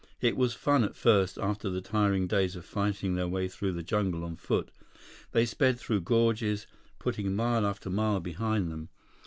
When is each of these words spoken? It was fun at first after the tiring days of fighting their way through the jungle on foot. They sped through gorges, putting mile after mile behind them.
It 0.19 0.35
was 0.35 0.55
fun 0.55 0.83
at 0.83 0.95
first 0.95 1.37
after 1.37 1.69
the 1.69 1.79
tiring 1.79 2.25
days 2.25 2.55
of 2.55 2.65
fighting 2.65 3.13
their 3.13 3.27
way 3.27 3.47
through 3.47 3.73
the 3.73 3.83
jungle 3.83 4.23
on 4.23 4.35
foot. 4.35 4.71
They 5.31 5.45
sped 5.45 5.77
through 5.79 6.01
gorges, 6.01 6.65
putting 6.97 7.35
mile 7.35 7.67
after 7.67 7.91
mile 7.91 8.19
behind 8.19 8.71
them. 8.71 8.89